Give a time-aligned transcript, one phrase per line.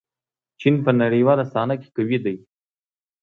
[0.59, 2.35] چین په نړیواله صحنه کې قوي دی.